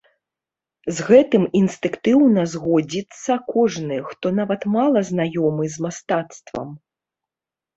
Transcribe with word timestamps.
З 0.99 1.03
гэтым 1.09 1.43
інстынктыўна 1.59 2.45
згодзіцца 2.53 3.37
кожны, 3.53 4.01
хто 4.09 4.33
нават 4.41 4.61
мала 4.77 4.99
знаёмы 5.11 5.63
з 5.75 5.89
мастацтвам. 5.89 6.69